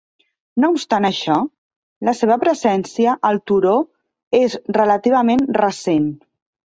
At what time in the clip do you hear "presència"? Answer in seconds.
2.43-3.13